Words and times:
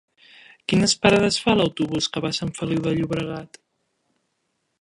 Quines 0.71 0.95
parades 1.03 1.37
fa 1.43 1.55
l'autobús 1.59 2.09
que 2.15 2.25
va 2.25 2.33
a 2.35 2.39
Sant 2.39 2.57
Feliu 2.61 2.83
de 2.89 2.97
Llobregat? 2.97 3.63